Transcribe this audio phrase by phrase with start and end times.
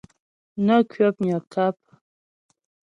[0.65, 1.77] Nə́ kwəpnyə́ ŋkâp.